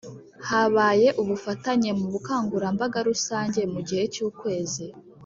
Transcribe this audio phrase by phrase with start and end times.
[0.47, 4.85] Habaye ubufatanye mu bukangurambaga rusange mu gihe cy Ukwezi